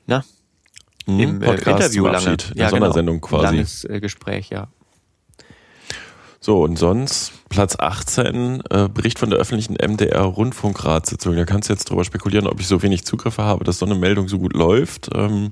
[0.07, 0.23] na,
[1.05, 2.37] Mhm, im äh, Podcast Interview lange.
[2.57, 3.45] Eine Sondersendung quasi.
[3.47, 4.67] Ein langes äh, Gespräch, ja.
[6.41, 11.35] So, und sonst Platz 18, äh, Bericht von der öffentlichen MDR-Rundfunkratssitzung.
[11.35, 13.95] Da kannst du jetzt drüber spekulieren, ob ich so wenig Zugriffe habe, dass so eine
[13.95, 15.09] Meldung so gut läuft.
[15.13, 15.51] Ähm,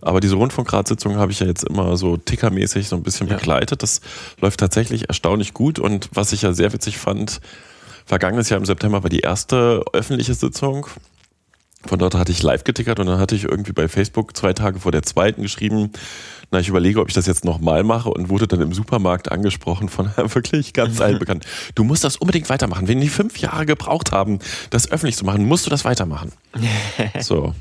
[0.00, 3.36] aber diese Rundfunkratssitzung habe ich ja jetzt immer so tickermäßig so ein bisschen Ja.
[3.36, 3.84] begleitet.
[3.84, 4.00] Das
[4.40, 5.78] läuft tatsächlich erstaunlich gut.
[5.78, 7.40] Und was ich ja sehr witzig fand,
[8.04, 10.88] vergangenes Jahr im September war die erste öffentliche Sitzung.
[11.86, 14.80] Von dort hatte ich live getickert und dann hatte ich irgendwie bei Facebook zwei Tage
[14.80, 15.92] vor der zweiten geschrieben,
[16.50, 19.88] na, ich überlege, ob ich das jetzt nochmal mache und wurde dann im Supermarkt angesprochen
[19.88, 21.44] von einem wirklich ganz altbekannt.
[21.74, 22.88] Du musst das unbedingt weitermachen.
[22.88, 24.38] Wenn die fünf Jahre gebraucht haben,
[24.70, 26.32] das öffentlich zu machen, musst du das weitermachen.
[27.20, 27.54] so.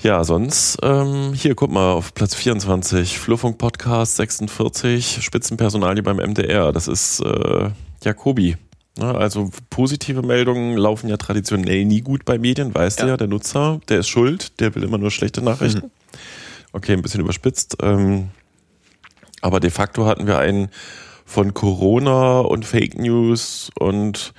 [0.00, 6.72] Ja, sonst, ähm, hier, guck mal, auf Platz 24, Flurfunk Podcast 46, Spitzenpersonalie beim MDR.
[6.72, 7.70] Das ist äh,
[8.04, 8.56] Jacobi.
[8.98, 13.04] Ne, also positive Meldungen laufen ja traditionell nie gut bei Medien, weißt Ja.
[13.04, 15.90] du ja, der Nutzer, der ist schuld, der will immer nur schlechte Nachrichten.
[16.72, 17.76] Okay, ein bisschen überspitzt.
[17.80, 18.30] Ähm,
[19.40, 20.68] aber de facto hatten wir einen
[21.24, 24.32] von Corona und Fake News und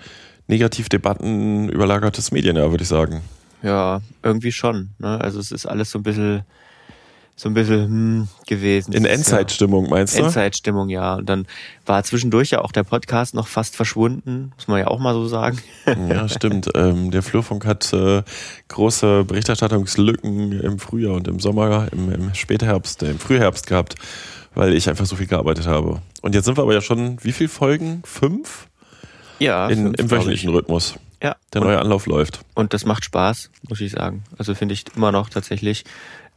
[0.47, 3.21] Negativdebatten überlagertes Medienjahr, würde ich sagen.
[3.61, 4.89] Ja, irgendwie schon.
[4.99, 5.21] Ne?
[5.21, 6.41] Also es ist alles so ein bisschen,
[7.39, 8.91] so ein bisschen hm, gewesen.
[8.91, 10.23] In Endzeitstimmung, meinst du?
[10.23, 11.15] Endzeitstimmung, ja.
[11.15, 11.47] Und dann
[11.86, 15.25] war zwischendurch ja auch der Podcast noch fast verschwunden, muss man ja auch mal so
[15.25, 15.58] sagen.
[15.86, 16.69] Ja, stimmt.
[16.75, 18.23] Ähm, der Flurfunk hat äh,
[18.67, 23.95] große Berichterstattungslücken im Frühjahr und im Sommer, im, im Spätherbst, äh, im Frühherbst gehabt,
[24.54, 26.02] weil ich einfach so viel gearbeitet habe.
[26.21, 28.02] Und jetzt sind wir aber ja schon, wie viele Folgen?
[28.04, 28.67] Fünf?
[29.39, 30.95] Ja, In, fünf, Im wöchentlichen Rhythmus.
[31.23, 31.38] Ja.
[31.54, 32.41] Der neue Anlauf läuft.
[32.54, 34.23] Und das macht Spaß, muss ich sagen.
[34.38, 35.86] Also finde ich immer noch tatsächlich.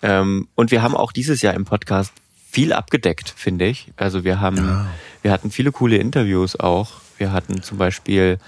[0.03, 2.13] Ähm, und wir haben auch dieses Jahr im Podcast
[2.51, 3.93] viel abgedeckt, finde ich.
[3.97, 4.87] Also wir haben,
[5.23, 7.01] wir hatten viele coole Interviews auch.
[7.17, 8.39] Wir hatten zum Beispiel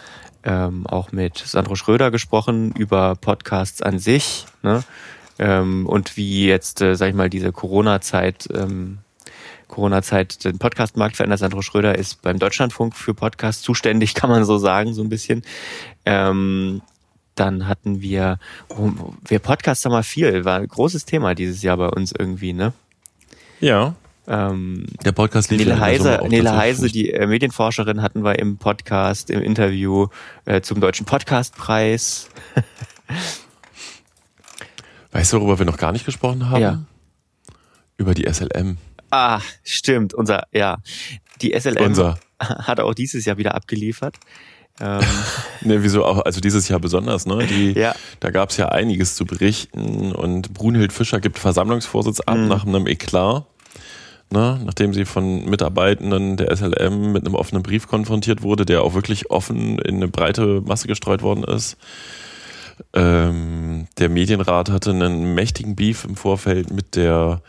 [0.43, 4.85] ähm, auch mit Sandro Schröder gesprochen über Podcasts an sich ne?
[5.38, 8.99] ähm, und wie jetzt, äh, sag ich mal, diese Corona-Zeit ähm,
[9.69, 11.40] Corona-Zeit den Podcast-Markt verändert.
[11.40, 15.43] Sandro Schröder ist beim Deutschlandfunk für Podcasts zuständig, kann man so sagen, so ein bisschen.
[16.05, 16.83] Ähm,
[17.35, 18.90] dann hatten wir, oh,
[19.27, 22.73] wir Podcasts haben wir viel, war ein großes Thema dieses Jahr bei uns irgendwie, ne?
[23.61, 23.94] Ja.
[24.27, 28.57] Ähm, Der Podcast lief ja Nele Heise, Nele Heise, die äh, Medienforscherin, hatten wir im
[28.57, 30.09] Podcast, im Interview
[30.47, 32.31] äh, zum Deutschen Podcastpreis.
[35.12, 36.62] Weißt du, worüber wir noch gar nicht gesprochen haben?
[36.62, 36.83] Ja.
[37.97, 38.79] Über die SLM.
[39.11, 40.79] Ah, stimmt, unser, ja.
[41.40, 42.18] Die SLM Unser.
[42.40, 44.16] hat auch dieses Jahr wieder abgeliefert.
[44.80, 45.00] Ähm,
[45.62, 47.46] Ne, wieso auch, also dieses Jahr besonders, ne?
[47.46, 47.94] Die, Ja.
[48.20, 52.48] Da gab es ja einiges zu berichten und Brunhild Fischer gibt Versammlungsvorsitz ab Mhm.
[52.48, 53.44] nach einem Eklat.
[54.30, 58.94] Ne, nachdem sie von Mitarbeitenden der SLM mit einem offenen Brief konfrontiert wurde, der auch
[58.94, 61.76] wirklich offen in eine breite Masse gestreut worden ist.
[62.94, 67.42] Ähm, der Medienrat hatte einen mächtigen Beef im Vorfeld mit der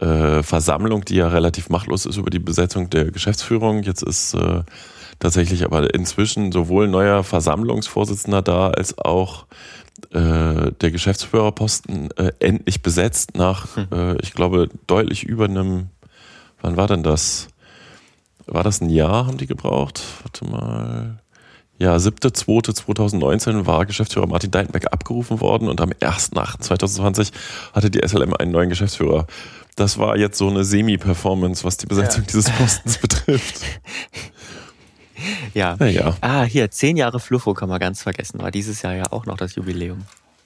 [0.00, 3.82] äh, Versammlung, die ja relativ machtlos ist über die Besetzung der Geschäftsführung.
[3.82, 4.62] Jetzt ist äh,
[5.18, 9.46] tatsächlich aber inzwischen sowohl neuer Versammlungsvorsitzender da als auch
[10.10, 13.86] äh, der Geschäftsführerposten äh, endlich besetzt nach, hm.
[13.92, 15.88] äh, ich glaube, deutlich über einem,
[16.60, 17.48] wann war denn das?
[18.46, 20.02] War das ein Jahr, haben die gebraucht?
[20.22, 21.18] Warte mal.
[21.78, 27.32] Ja, 7.2.2019 war Geschäftsführer Martin Deitenbeck abgerufen worden und am 1.8.2020
[27.74, 29.26] hatte die SLM einen neuen Geschäftsführer.
[29.74, 32.26] Das war jetzt so eine Semi-Performance, was die Besetzung ja.
[32.28, 33.60] dieses Postens betrifft.
[35.54, 35.76] Ja.
[35.78, 36.16] Naja.
[36.20, 38.40] Ah, hier, zehn Jahre Fluffo kann man ganz vergessen.
[38.40, 40.04] War dieses Jahr ja auch noch das Jubiläum.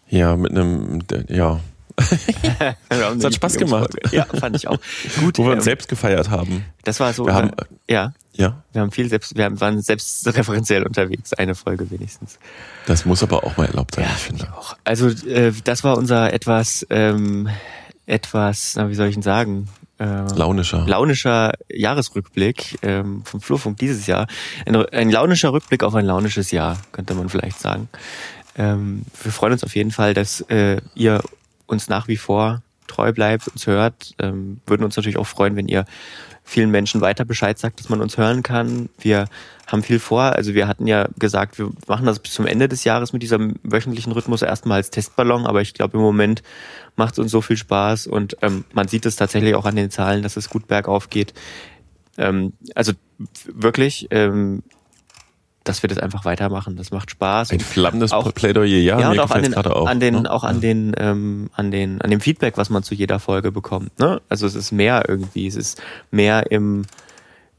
[0.08, 1.60] Ja, mit einem, ja.
[2.88, 3.90] das hat Spaß gemacht.
[4.12, 4.78] Ja, fand ich auch.
[5.20, 6.64] Gut, Wo wir uns ähm, selbst gefeiert haben.
[6.84, 7.26] Das war so.
[7.26, 7.50] Wir haben,
[7.88, 8.12] ja.
[8.32, 8.62] Ja.
[8.72, 12.38] Wir haben viel selbst, wir waren selbstreferenziell unterwegs, eine Folge wenigstens.
[12.86, 14.44] Das muss aber auch mal erlaubt sein, ja, ich finde.
[14.44, 14.76] Ich auch.
[14.84, 17.48] Also äh, das war unser etwas, ähm,
[18.06, 19.68] etwas, na, wie soll ich denn sagen?
[20.00, 20.86] Äh, launischer.
[20.86, 24.26] Launischer Jahresrückblick ähm, vom Flurfunk dieses Jahr.
[24.64, 27.90] Ein, ein launischer Rückblick auf ein launisches Jahr, könnte man vielleicht sagen.
[28.56, 31.22] Ähm, wir freuen uns auf jeden Fall, dass äh, ihr
[31.66, 34.14] uns nach wie vor treu bleibt, uns hört.
[34.18, 35.84] Ähm, würden uns natürlich auch freuen, wenn ihr
[36.44, 38.88] vielen Menschen weiter Bescheid sagt, dass man uns hören kann.
[38.98, 39.26] Wir
[39.66, 40.22] haben viel vor.
[40.22, 43.54] Also wir hatten ja gesagt, wir machen das bis zum Ende des Jahres mit diesem
[43.62, 46.42] wöchentlichen Rhythmus erstmal als Testballon, aber ich glaube im Moment
[46.96, 49.90] macht es uns so viel Spaß und ähm, man sieht es tatsächlich auch an den
[49.90, 51.34] Zahlen, dass es gut bergauf geht.
[52.18, 52.92] Ähm, also
[53.46, 54.62] wirklich, ähm,
[55.64, 56.76] dass wir das einfach weitermachen.
[56.76, 57.50] Das macht Spaß.
[57.50, 60.30] Ein flammendes auch, Plädoyer, ja, ja und auch an den, auch, an den, ne?
[60.30, 63.98] auch an den, ähm, an den, an dem Feedback, was man zu jeder Folge bekommt.
[63.98, 64.20] Ne?
[64.28, 66.86] Also es ist mehr irgendwie, es ist mehr im,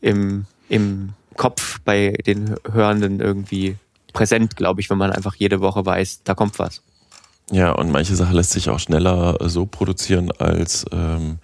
[0.02, 3.76] im, im Kopf bei den Hörenden irgendwie
[4.14, 6.82] präsent, glaube ich, wenn man einfach jede Woche weiß, da kommt was.
[7.52, 11.40] Ja, und manche Sache lässt sich auch schneller so produzieren als ähm,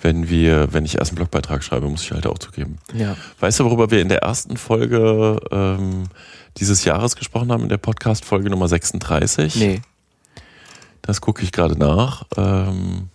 [0.00, 2.78] wenn wir, wenn ich erst einen Blogbeitrag schreibe, muss ich halt auch zugeben.
[2.94, 3.16] Ja.
[3.40, 6.04] Weißt du, worüber wir in der ersten Folge ähm,
[6.58, 9.56] dieses Jahres gesprochen haben, in der Podcast-Folge Nummer 36?
[9.56, 9.82] Nee.
[11.02, 12.24] Das gucke ich gerade nach.
[12.36, 13.08] Ähm,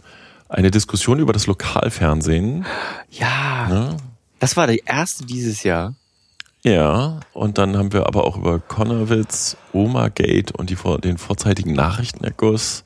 [0.50, 2.66] eine Diskussion über das Lokalfernsehen.
[3.10, 3.68] Ja.
[3.70, 3.98] Ne?
[4.40, 5.94] Das war die erste dieses Jahr.
[6.64, 11.74] Ja, und dann haben wir aber auch über Connerwitz, Oma Gate und die, den vorzeitigen
[11.74, 12.84] Nachrichtenerguss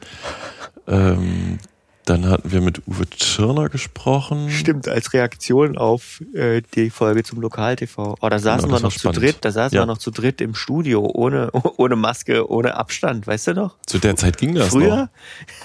[0.88, 1.60] ähm,
[2.06, 4.52] dann hatten wir mit Uwe Tschirner gesprochen.
[4.52, 8.18] Stimmt, als Reaktion auf äh, die Folge zum Lokal-TV.
[8.22, 9.82] Oh, da saßen genau, wir noch zu dritt, da saßen ja.
[9.82, 13.78] wir noch zu dritt im Studio, ohne, ohne Maske, ohne Abstand, weißt du noch?
[13.88, 15.10] Zu der Zeit ging das Früher?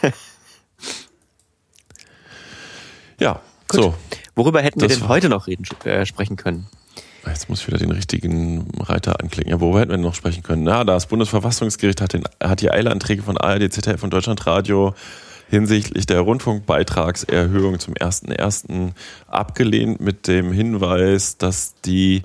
[0.02, 0.10] noch.
[3.20, 3.80] ja, Gut.
[3.80, 3.94] so.
[4.34, 6.66] Worüber hätten das wir denn heute noch reden, äh, sprechen können?
[7.26, 9.50] Jetzt muss ich wieder den richtigen Reiter anklicken.
[9.50, 10.62] Ja, worüber hätten wir denn noch sprechen können?
[10.62, 14.94] Na, das Bundesverfassungsgericht hat, den, hat die Eilanträge von ARD, ZDF und Deutschlandradio
[15.50, 18.92] hinsichtlich der Rundfunkbeitragserhöhung zum 1.1.
[19.26, 22.22] abgelehnt mit dem Hinweis, dass die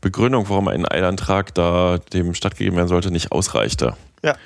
[0.00, 3.96] Begründung, warum ein Eilantrag da dem stattgegeben werden sollte, nicht ausreichte.
[4.22, 4.36] Ja.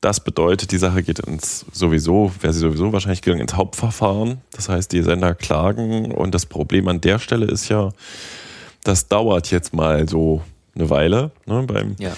[0.00, 4.40] Das bedeutet, die Sache geht ins sowieso, wäre sie sowieso wahrscheinlich gegangen, ins Hauptverfahren.
[4.52, 7.90] Das heißt, die Sender klagen und das Problem an der Stelle ist ja,
[8.82, 10.42] das dauert jetzt mal so
[10.74, 11.32] eine Weile.
[11.44, 11.64] Ne?
[11.64, 12.12] Beim ja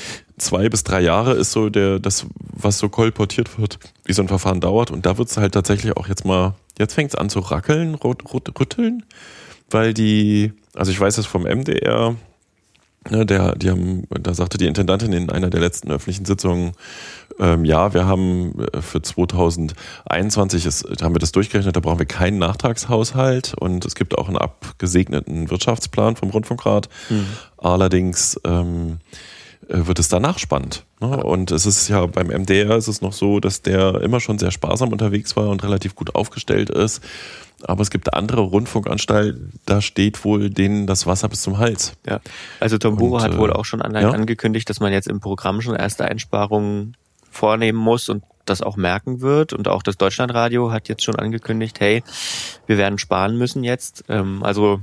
[0.44, 4.28] zwei bis drei Jahre ist so der, das, was so kolportiert wird, wie so ein
[4.28, 4.90] Verfahren dauert.
[4.90, 7.94] Und da wird es halt tatsächlich auch jetzt mal, jetzt fängt es an zu rackeln,
[7.94, 9.05] rütteln,
[9.70, 12.16] weil die, also ich weiß es vom MDR,
[13.11, 16.72] ne, der, die haben, da sagte die Intendantin in einer der letzten öffentlichen Sitzungen,
[17.38, 22.07] ähm, ja, wir haben äh, für 2021 ist, haben wir das durchgerechnet, da brauchen wir
[22.07, 26.88] keinen Nachtragshaushalt und es gibt auch einen abgesegneten Wirtschaftsplan vom Rundfunkrat.
[27.09, 27.26] Mhm.
[27.57, 29.16] Allerdings ähm, äh,
[29.73, 30.85] wird es danach spannend.
[31.01, 31.23] Ne?
[31.23, 34.51] Und es ist ja beim MDR ist es noch so, dass der immer schon sehr
[34.51, 37.03] sparsam unterwegs war und relativ gut aufgestellt ist.
[37.65, 41.95] Aber es gibt andere Rundfunkanstalten, da steht wohl denen das Wasser bis zum Hals.
[42.07, 42.21] Ja.
[42.61, 44.11] Also Tom Bure hat wohl äh, auch schon ja?
[44.11, 46.97] angekündigt, dass man jetzt im Programm schon erste Einsparungen
[47.31, 49.53] vornehmen muss und das auch merken wird.
[49.53, 52.03] Und auch das Deutschlandradio hat jetzt schon angekündigt, hey,
[52.67, 54.05] wir werden sparen müssen jetzt.
[54.09, 54.81] Ähm, also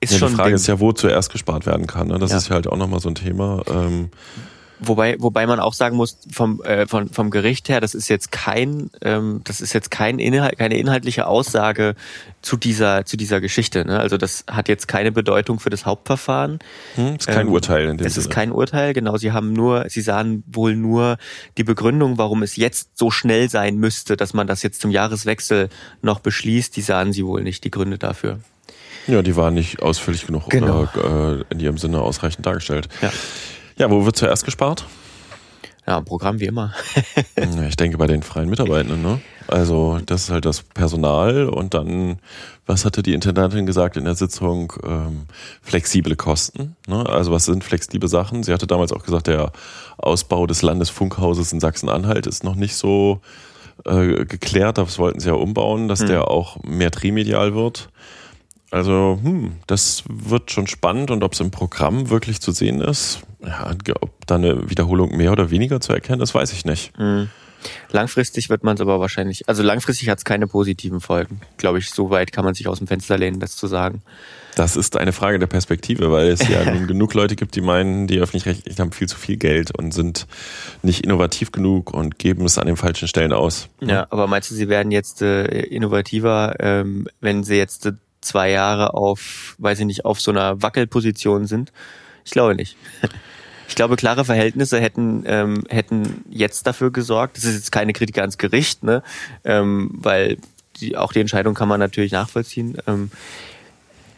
[0.00, 0.30] ist ja, schon.
[0.30, 2.08] Die Frage ist ja, wo zuerst gespart werden kann.
[2.08, 2.18] Ne?
[2.18, 2.38] Das ja.
[2.38, 3.62] ist ja halt auch nochmal so ein Thema.
[3.68, 4.10] Ähm,
[4.80, 8.30] Wobei, wobei man auch sagen muss, vom, äh, vom, vom Gericht her, das ist jetzt
[8.30, 11.96] kein, ähm, das ist jetzt kein Inhalt, keine inhaltliche Aussage
[12.42, 13.84] zu dieser, zu dieser Geschichte.
[13.84, 13.98] Ne?
[13.98, 16.60] Also das hat jetzt keine Bedeutung für das Hauptverfahren.
[16.94, 18.26] Hm, ist kein ähm, Urteil in dem Es Sinne.
[18.26, 19.16] ist kein Urteil, genau.
[19.16, 21.18] Sie haben nur, sie sahen wohl nur
[21.56, 25.70] die Begründung, warum es jetzt so schnell sein müsste, dass man das jetzt zum Jahreswechsel
[26.02, 26.76] noch beschließt.
[26.76, 28.38] Die sahen sie wohl nicht, die Gründe dafür.
[29.08, 30.86] Ja, die waren nicht ausführlich genug genau.
[30.94, 32.88] oder äh, in ihrem Sinne ausreichend dargestellt.
[33.00, 33.10] Ja.
[33.76, 34.84] ja, wo wird zuerst gespart?
[35.86, 36.74] Ja, Programm wie immer.
[37.66, 39.22] ich denke bei den freien Mitarbeitenden, ne?
[39.46, 42.18] Also das ist halt das Personal und dann,
[42.66, 44.74] was hatte die Intendantin gesagt in der Sitzung?
[44.84, 45.22] Ähm,
[45.62, 46.76] flexible Kosten.
[46.86, 47.06] Ne?
[47.08, 48.42] Also was sind flexible Sachen?
[48.42, 49.52] Sie hatte damals auch gesagt, der
[49.96, 53.22] Ausbau des Landesfunkhauses in Sachsen-Anhalt ist noch nicht so
[53.86, 54.76] äh, geklärt.
[54.76, 56.08] Das wollten sie ja umbauen, dass hm.
[56.08, 57.88] der auch mehr trimedial wird.
[58.70, 63.20] Also, hm, das wird schon spannend und ob es im Programm wirklich zu sehen ist,
[63.44, 66.92] ja, ob da eine Wiederholung mehr oder weniger zu erkennen ist, weiß ich nicht.
[66.98, 67.28] Hm.
[67.90, 71.40] Langfristig wird man es aber wahrscheinlich, also langfristig hat es keine positiven Folgen.
[71.56, 74.02] Glaube ich, so weit kann man sich aus dem Fenster lehnen, das zu sagen.
[74.54, 78.06] Das ist eine Frage der Perspektive, weil es ja nun genug Leute gibt, die meinen,
[78.06, 80.26] die öffentlich-rechtlichen haben viel zu viel Geld und sind
[80.82, 83.68] nicht innovativ genug und geben es an den falschen Stellen aus.
[83.80, 87.92] Ja, aber meinst du, sie werden jetzt äh, innovativer, ähm, wenn sie jetzt äh,
[88.28, 91.72] zwei Jahre auf, weiß ich nicht, auf so einer Wackelposition sind?
[92.24, 92.76] Ich glaube nicht.
[93.68, 97.36] Ich glaube, klare Verhältnisse hätten, ähm, hätten jetzt dafür gesorgt.
[97.36, 99.02] Das ist jetzt keine Kritik ans Gericht, ne?
[99.44, 100.38] Ähm, weil
[100.80, 102.78] die, auch die Entscheidung kann man natürlich nachvollziehen.
[102.86, 103.10] Ähm,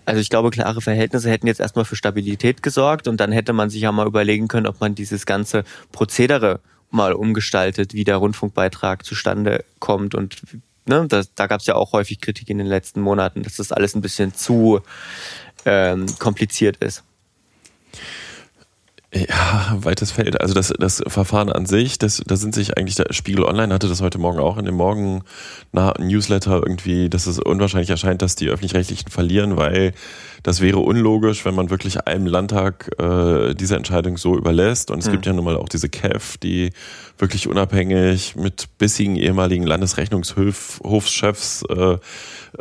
[0.06, 3.70] also ich glaube, klare Verhältnisse hätten jetzt erstmal für Stabilität gesorgt und dann hätte man
[3.70, 9.04] sich ja mal überlegen können, ob man dieses ganze Prozedere mal umgestaltet, wie der Rundfunkbeitrag
[9.04, 10.42] zustande kommt und
[10.86, 13.72] ne, das, da gab es ja auch häufig Kritik in den letzten Monaten, dass das
[13.72, 14.80] alles ein bisschen zu
[15.64, 17.04] ähm, kompliziert ist.
[19.12, 20.40] Ja, weites Feld.
[20.40, 23.88] Also das, das Verfahren an sich, das, da sind sich eigentlich, der Spiegel Online hatte
[23.88, 25.24] das heute Morgen auch in dem Morgen
[25.72, 29.94] Newsletter irgendwie, dass es unwahrscheinlich erscheint, dass die Öffentlich-Rechtlichen verlieren, weil
[30.42, 34.90] das wäre unlogisch, wenn man wirklich einem Landtag äh, diese Entscheidung so überlässt.
[34.90, 35.12] Und es mhm.
[35.12, 36.70] gibt ja nun mal auch diese KEF, die
[37.18, 41.98] wirklich unabhängig mit bissigen ehemaligen Landesrechnungshofschefs, äh, äh,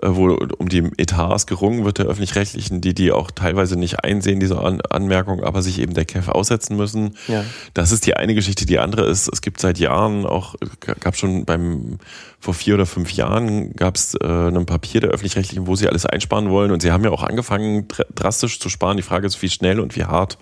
[0.02, 4.60] wo um die Etats gerungen wird der öffentlich-rechtlichen, die die auch teilweise nicht einsehen, diese
[4.60, 7.16] An Anmerkung, aber sich eben der KEF aussetzen müssen.
[7.28, 7.44] Ja.
[7.74, 8.66] Das ist die eine Geschichte.
[8.66, 10.56] Die andere ist, es gibt seit Jahren auch,
[11.00, 12.00] gab schon beim
[12.40, 16.06] vor vier oder fünf Jahren gab es äh, ein Papier der öffentlich-rechtlichen, wo sie alles
[16.06, 16.72] einsparen wollen.
[16.72, 18.98] Und sie haben ja auch angefangen, drastisch zu sparen.
[18.98, 20.38] Die Frage ist, wie schnell und wie hart.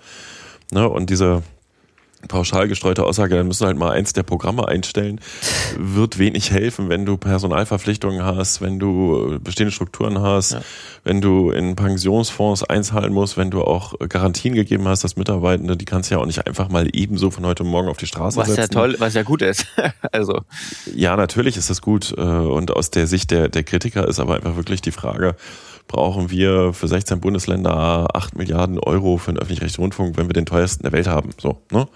[0.70, 0.88] Ne?
[0.88, 1.42] Und diese
[2.26, 5.20] pauschal gestreute Aussage, dann müssen halt mal eins der Programme einstellen,
[5.76, 10.60] wird wenig helfen, wenn du Personalverpflichtungen hast, wenn du bestehende Strukturen hast, ja.
[11.04, 15.84] wenn du in Pensionsfonds einzahlen musst, wenn du auch Garantien gegeben hast, dass Mitarbeitende, die
[15.84, 18.48] kannst du ja auch nicht einfach mal ebenso von heute Morgen auf die Straße was
[18.48, 18.58] setzen.
[18.58, 19.66] Was ja toll, was ja gut ist.
[20.12, 20.40] also.
[20.92, 22.12] Ja, natürlich ist das gut.
[22.16, 25.36] Äh, und aus der Sicht der, der Kritiker ist aber einfach wirklich die Frage,
[25.88, 30.46] brauchen wir für 16 Bundesländer 8 Milliarden Euro für den öffentlich-rechtlichen Rundfunk, wenn wir den
[30.46, 31.30] teuersten der Welt haben.
[31.40, 31.88] So, ne?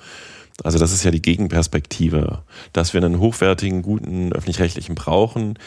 [0.64, 5.58] Also das ist ja die Gegenperspektive, dass wir einen hochwertigen, guten öffentlich-rechtlichen brauchen.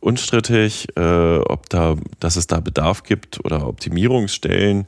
[0.00, 4.86] Unstrittig, äh, ob da, dass es da Bedarf gibt oder Optimierungsstellen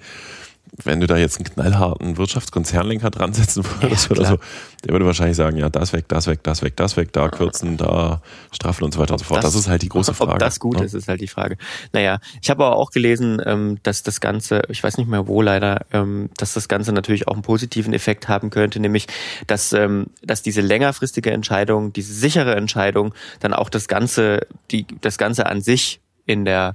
[0.85, 4.39] wenn du da jetzt einen knallharten Wirtschaftskonzernlenker dran setzen würdest ja, oder so,
[4.85, 7.77] der würde wahrscheinlich sagen, ja, das weg, das weg, das weg, das weg, da kürzen,
[7.77, 8.21] da
[8.53, 9.43] straffen und so weiter und so fort.
[9.43, 10.33] Das, das ist halt die große Frage.
[10.33, 10.85] Ob das gut ne?
[10.85, 11.57] ist, ist halt die Frage.
[11.93, 15.43] Naja, ich habe aber auch gelesen, ähm, dass das Ganze, ich weiß nicht mehr wo
[15.43, 19.07] leider, ähm, dass das Ganze natürlich auch einen positiven Effekt haben könnte, nämlich,
[19.47, 25.19] dass, ähm, dass diese längerfristige Entscheidung, diese sichere Entscheidung, dann auch das Ganze, die, das
[25.19, 26.75] Ganze an sich in der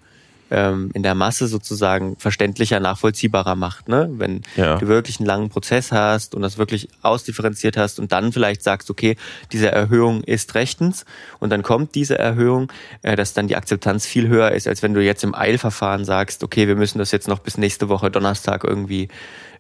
[0.52, 3.88] ähm, in der Masse sozusagen verständlicher, nachvollziehbarer macht.
[3.88, 4.10] Ne?
[4.14, 4.78] Wenn ja.
[4.78, 8.90] du wirklich einen langen Prozess hast und das wirklich ausdifferenziert hast und dann vielleicht sagst,
[8.90, 9.16] okay,
[9.52, 11.06] diese Erhöhung ist rechtens
[11.40, 14.94] und dann kommt diese Erhöhung, äh, dass dann die Akzeptanz viel höher ist, als wenn
[14.94, 18.64] du jetzt im Eilverfahren sagst, okay, wir müssen das jetzt noch bis nächste Woche Donnerstag
[18.64, 19.08] irgendwie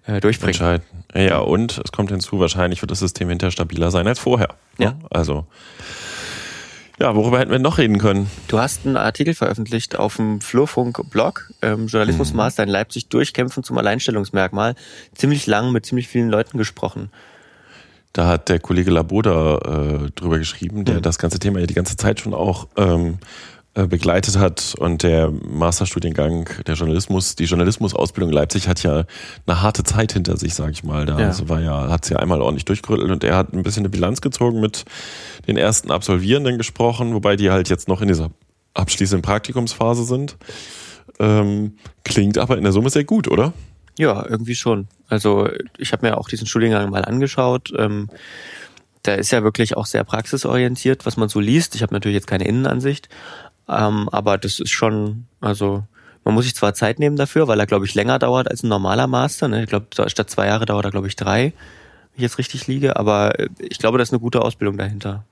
[0.05, 0.53] äh, durchbringen.
[0.53, 0.83] Entscheiden.
[1.15, 4.49] Ja, und es kommt hinzu, wahrscheinlich wird das System hinterher stabiler sein als vorher.
[4.77, 4.85] Ne?
[4.85, 4.95] Ja.
[5.09, 5.45] Also
[7.01, 8.29] ja, worüber hätten wir noch reden können?
[8.47, 12.67] Du hast einen Artikel veröffentlicht auf dem Flurfunk-Blog, ähm, Journalismusmaster mhm.
[12.67, 14.75] in Leipzig durchkämpfen zum Alleinstellungsmerkmal.
[15.15, 17.09] Ziemlich lang mit ziemlich vielen Leuten gesprochen.
[18.13, 21.01] Da hat der Kollege Laboda äh, drüber geschrieben, der mhm.
[21.01, 23.17] das ganze Thema ja die ganze Zeit schon auch ähm, äh,
[23.73, 29.05] begleitet hat und der Masterstudiengang der Journalismus, die Journalismusausbildung in Leipzig hat ja
[29.45, 31.05] eine harte Zeit hinter sich, sag ich mal.
[31.05, 31.27] Da ja.
[31.27, 33.89] also war ja, hat sie ja einmal ordentlich durchgerüttelt und er hat ein bisschen eine
[33.89, 34.83] Bilanz gezogen mit
[35.47, 38.31] den ersten Absolvierenden gesprochen, wobei die halt jetzt noch in dieser
[38.73, 40.35] abschließenden Praktikumsphase sind.
[41.19, 43.53] Ähm, klingt aber in der Summe sehr gut, oder?
[43.97, 44.87] Ja, irgendwie schon.
[45.07, 47.71] Also ich habe mir auch diesen Studiengang mal angeschaut.
[47.77, 48.09] Ähm,
[49.03, 51.75] da ist ja wirklich auch sehr praxisorientiert, was man so liest.
[51.75, 53.09] Ich habe natürlich jetzt keine Innenansicht,
[53.67, 55.83] ähm, aber das ist schon, also
[56.23, 58.67] man muss sich zwar Zeit nehmen dafür, weil er, glaube ich, länger dauert als ein
[58.67, 59.47] normaler Master.
[59.47, 59.63] Ne?
[59.63, 62.97] Ich glaube, statt zwei Jahre dauert er, glaube ich, drei, wenn ich jetzt richtig liege.
[62.97, 65.23] Aber äh, ich glaube, da ist eine gute Ausbildung dahinter.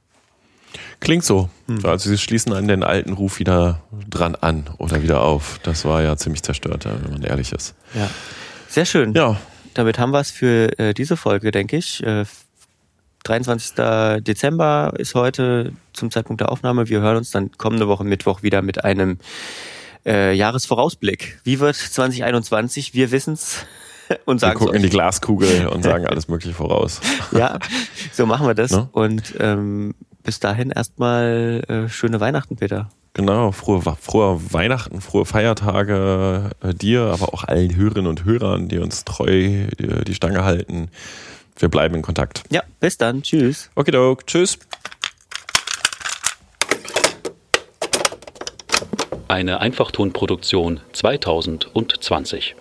[0.99, 1.49] Klingt so.
[1.67, 1.85] Hm.
[1.85, 5.59] Also sie schließen an den alten Ruf wieder dran an oder wieder auf.
[5.63, 7.75] Das war ja ziemlich zerstört, wenn man ehrlich ist.
[7.93, 8.09] Ja.
[8.67, 9.13] Sehr schön.
[9.13, 9.37] Ja.
[9.73, 12.03] Damit haben wir es für äh, diese Folge, denke ich.
[12.03, 12.25] Äh,
[13.23, 14.23] 23.
[14.23, 16.89] Dezember ist heute zum Zeitpunkt der Aufnahme.
[16.89, 19.17] Wir hören uns dann kommende Woche Mittwoch wieder mit einem
[20.05, 21.39] äh, Jahresvorausblick.
[21.43, 22.93] Wie wird 2021?
[22.93, 23.65] Wir wissen's
[24.25, 27.01] und sagen Wir gucken in die Glaskugel und sagen alles Mögliche voraus.
[27.31, 27.59] ja,
[28.11, 28.71] so machen wir das.
[28.71, 28.89] Ne?
[28.91, 32.89] Und ähm, bis dahin erstmal äh, schöne Weihnachten, Peter.
[33.13, 38.77] Genau, frohe, frohe Weihnachten, frohe Feiertage äh, dir, aber auch allen Hörerinnen und Hörern, die
[38.77, 40.89] uns treu die, die Stange halten.
[41.59, 42.43] Wir bleiben in Kontakt.
[42.49, 43.21] Ja, bis dann.
[43.21, 43.69] Tschüss.
[43.75, 44.57] Okay, tschüss.
[49.27, 52.55] Eine Einfachtonproduktion 2020.